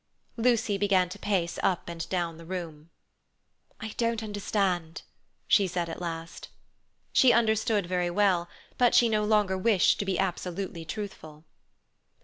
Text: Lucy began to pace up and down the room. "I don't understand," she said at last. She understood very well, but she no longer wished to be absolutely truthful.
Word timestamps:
Lucy 0.35 0.79
began 0.79 1.09
to 1.09 1.19
pace 1.19 1.59
up 1.61 1.87
and 1.87 2.09
down 2.09 2.37
the 2.37 2.43
room. 2.43 2.89
"I 3.79 3.89
don't 3.97 4.23
understand," 4.23 5.03
she 5.47 5.67
said 5.67 5.89
at 5.89 6.01
last. 6.01 6.47
She 7.13 7.31
understood 7.31 7.85
very 7.85 8.09
well, 8.09 8.49
but 8.79 8.95
she 8.95 9.09
no 9.09 9.23
longer 9.23 9.59
wished 9.59 9.99
to 9.99 10.05
be 10.05 10.17
absolutely 10.17 10.85
truthful. 10.85 11.43